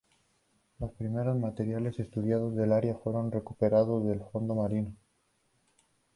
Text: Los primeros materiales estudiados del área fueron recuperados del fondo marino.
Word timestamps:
Los 0.79 0.93
primeros 0.93 1.37
materiales 1.37 1.99
estudiados 1.99 2.55
del 2.55 2.71
área 2.71 2.95
fueron 2.95 3.31
recuperados 3.31 4.03
del 4.07 4.21
fondo 4.31 4.55
marino. 4.55 4.95